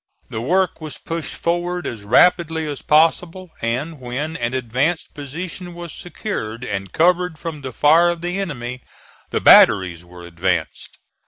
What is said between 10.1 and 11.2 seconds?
advanced.